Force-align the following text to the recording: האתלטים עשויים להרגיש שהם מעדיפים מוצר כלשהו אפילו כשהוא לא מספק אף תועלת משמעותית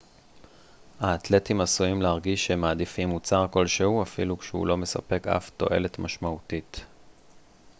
האתלטים 0.99 1.61
עשויים 1.61 2.01
להרגיש 2.01 2.45
שהם 2.45 2.61
מעדיפים 2.61 3.09
מוצר 3.09 3.47
כלשהו 3.51 4.03
אפילו 4.03 4.37
כשהוא 4.37 4.67
לא 4.67 4.77
מספק 4.77 5.27
אף 5.27 5.49
תועלת 5.49 5.99
משמעותית 5.99 6.85